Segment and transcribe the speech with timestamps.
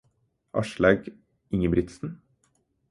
[0.51, 1.11] Aslaug
[1.51, 2.23] Ingebrigtsen